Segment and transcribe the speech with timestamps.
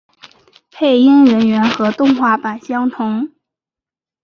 [0.71, 3.31] 配音人员和动画版相同。